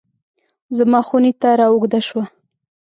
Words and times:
زما 0.77 0.99
خونې 1.07 1.31
ته 1.41 1.49
رااوږده 1.59 1.99
شوه 2.07 2.23